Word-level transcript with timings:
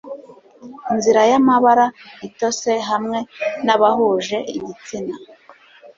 Inzira 0.93 1.21
yamabara 1.31 1.85
itose 2.27 2.71
hamwe 2.89 3.19
nabahuje 3.65 4.37
igitsina 4.57 5.15